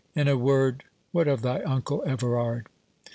[0.15, 2.65] —In a word, what of thy uncle Everard?"